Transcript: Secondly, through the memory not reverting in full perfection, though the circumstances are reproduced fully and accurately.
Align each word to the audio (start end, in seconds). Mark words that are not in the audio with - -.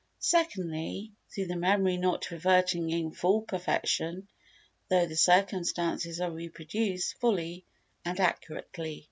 Secondly, 0.17 1.11
through 1.29 1.45
the 1.45 1.55
memory 1.55 1.95
not 1.95 2.31
reverting 2.31 2.89
in 2.89 3.11
full 3.11 3.43
perfection, 3.43 4.27
though 4.89 5.05
the 5.05 5.15
circumstances 5.15 6.19
are 6.19 6.31
reproduced 6.31 7.19
fully 7.19 7.63
and 8.03 8.19
accurately. 8.19 8.99